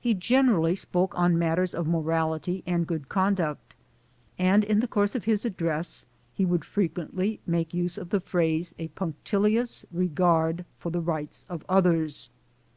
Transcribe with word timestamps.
He 0.00 0.14
gen 0.14 0.48
erally 0.48 0.76
spoke 0.76 1.16
on 1.16 1.38
matters 1.38 1.74
of 1.76 1.86
morality 1.86 2.64
and 2.66 2.88
good 2.88 3.08
conduct, 3.08 3.76
and 4.36 4.64
in 4.64 4.80
the 4.80 4.88
course 4.88 5.14
of 5.14 5.26
his 5.26 5.44
address 5.44 6.06
he 6.34 6.44
would 6.44 6.64
frequently 6.64 7.38
make 7.46 7.72
use 7.72 7.96
of 7.96 8.10
the 8.10 8.18
phrase, 8.18 8.74
"a 8.80 8.88
punctilious 8.88 9.84
regard 9.92 10.64
for 10.80 10.90
the 10.90 11.00
rights 11.00 11.46
of 11.48 11.64
others." 11.68 12.30